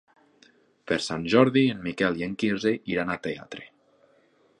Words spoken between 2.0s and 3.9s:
i en Quirze iran al teatre.